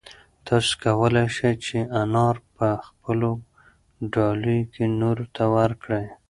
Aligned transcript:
تاسو 0.47 0.71
کولای 0.85 1.27
شئ 1.37 1.53
چې 1.65 1.77
انار 2.01 2.35
په 2.55 2.67
خپلو 2.87 3.31
ډالیو 4.13 4.69
کې 4.73 4.85
نورو 4.99 5.25
ته 5.35 5.43
ورکړئ. 5.55 6.05